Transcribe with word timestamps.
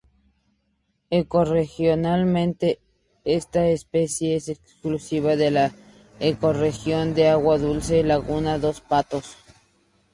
Ecorregionalmente 1.11 2.79
esta 3.23 3.67
especie 3.67 4.35
es 4.35 4.49
exclusiva 4.49 5.35
de 5.35 5.51
la 5.51 5.71
ecorregión 6.19 7.13
de 7.13 7.29
agua 7.29 7.59
dulce 7.59 8.03
laguna 8.03 8.57
dos 8.57 8.81
Patos. 8.81 9.35